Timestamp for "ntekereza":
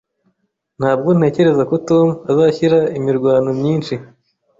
1.17-1.63